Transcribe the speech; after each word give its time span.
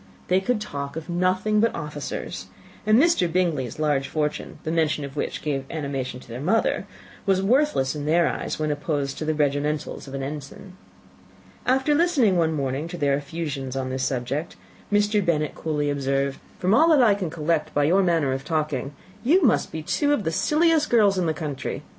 They 0.29 0.41
could 0.41 0.59
talk 0.59 0.95
of 0.95 1.09
nothing 1.09 1.59
but 1.59 1.75
officers; 1.75 2.47
and 2.87 2.97
Mr. 2.99 3.31
Bingley's 3.31 3.77
large 3.77 4.07
fortune, 4.07 4.57
the 4.63 4.71
mention 4.71 5.05
of 5.05 5.15
which 5.15 5.43
gave 5.43 5.63
animation 5.69 6.19
to 6.21 6.27
their 6.27 6.39
mother, 6.41 6.87
was 7.27 7.43
worthless 7.43 7.93
in 7.95 8.07
their 8.07 8.27
eyes 8.27 8.57
when 8.57 8.71
opposed 8.71 9.19
to 9.19 9.25
the 9.25 9.35
regimentals 9.35 10.07
of 10.07 10.15
an 10.15 10.23
ensign. 10.23 10.75
After 11.67 11.93
listening 11.93 12.35
one 12.35 12.51
morning 12.53 12.87
to 12.87 12.97
their 12.97 13.13
effusions 13.15 13.75
on 13.75 13.91
this 13.91 14.03
subject, 14.03 14.55
Mr. 14.91 15.23
Bennet 15.23 15.53
coolly 15.53 15.91
observed, 15.91 16.39
"From 16.57 16.73
all 16.73 16.87
that 16.89 17.03
I 17.03 17.13
can 17.13 17.29
collect 17.29 17.71
by 17.75 17.83
your 17.83 18.01
manner 18.01 18.33
of 18.33 18.43
talking, 18.43 18.95
you 19.23 19.43
must 19.43 19.71
be 19.71 19.83
two 19.83 20.13
of 20.13 20.23
the 20.23 20.31
silliest 20.31 20.89
girls 20.89 21.19
in 21.19 21.27
the 21.27 21.31
country. 21.35 21.83